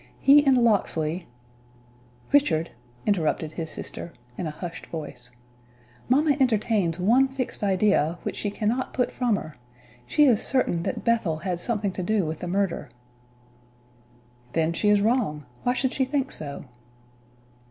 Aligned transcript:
He 0.19 0.43
and 0.47 0.57
Locksley" 0.57 1.27
"Richard," 2.33 2.71
interrupted 3.05 3.51
his 3.51 3.69
sister, 3.69 4.13
in 4.35 4.47
a 4.47 4.49
hushed 4.49 4.87
voice, 4.87 5.29
"mamma 6.09 6.35
entertains 6.39 6.99
one 6.99 7.27
fixed 7.27 7.63
idea, 7.63 8.17
which 8.23 8.35
she 8.35 8.49
cannot 8.49 8.95
put 8.95 9.11
from 9.11 9.35
her. 9.35 9.57
She 10.07 10.25
is 10.25 10.41
certain 10.41 10.81
that 10.81 11.03
Bethel 11.03 11.37
had 11.45 11.59
something 11.59 11.91
to 11.91 12.01
do 12.01 12.25
with 12.25 12.39
the 12.39 12.47
murder." 12.47 12.89
"Then 14.53 14.73
she 14.73 14.89
is 14.89 15.01
wrong. 15.01 15.45
Why 15.61 15.73
should 15.73 15.93
she 15.93 16.05
think 16.05 16.31
so?" 16.31 16.65